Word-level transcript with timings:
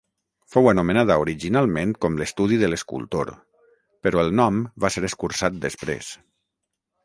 Fou 0.53 0.69
anomenada 0.69 1.17
originalment 1.23 1.91
com 2.07 2.15
l'estudi 2.21 2.57
de 2.63 2.71
l'escultor, 2.71 3.33
però 4.07 4.25
el 4.25 4.35
nom 4.43 4.61
va 4.85 4.95
ser 4.97 5.07
escurçat 5.11 5.63
després. 5.69 6.13